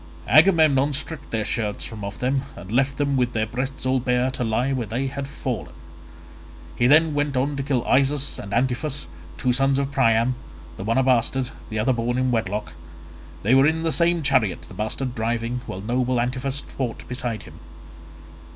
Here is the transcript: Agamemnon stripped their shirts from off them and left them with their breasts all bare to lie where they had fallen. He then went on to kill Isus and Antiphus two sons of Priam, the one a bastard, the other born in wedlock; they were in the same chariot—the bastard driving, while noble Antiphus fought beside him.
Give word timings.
Agamemnon 0.27 0.93
stripped 0.93 1.29
their 1.29 1.45
shirts 1.45 1.85
from 1.85 2.03
off 2.03 2.17
them 2.17 2.41
and 2.55 2.71
left 2.71 2.97
them 2.97 3.15
with 3.15 3.33
their 3.33 3.45
breasts 3.45 3.85
all 3.85 3.99
bare 3.99 4.31
to 4.31 4.43
lie 4.43 4.73
where 4.73 4.87
they 4.87 5.05
had 5.05 5.27
fallen. 5.27 5.71
He 6.75 6.87
then 6.87 7.13
went 7.13 7.37
on 7.37 7.55
to 7.55 7.61
kill 7.61 7.85
Isus 7.85 8.39
and 8.39 8.51
Antiphus 8.51 9.05
two 9.37 9.53
sons 9.53 9.77
of 9.77 9.91
Priam, 9.91 10.33
the 10.75 10.83
one 10.83 10.97
a 10.97 11.03
bastard, 11.03 11.51
the 11.69 11.77
other 11.77 11.93
born 11.93 12.17
in 12.17 12.31
wedlock; 12.31 12.71
they 13.43 13.53
were 13.53 13.67
in 13.67 13.83
the 13.83 13.91
same 13.91 14.23
chariot—the 14.23 14.73
bastard 14.73 15.13
driving, 15.13 15.61
while 15.67 15.81
noble 15.81 16.19
Antiphus 16.19 16.61
fought 16.61 17.07
beside 17.07 17.43
him. 17.43 17.59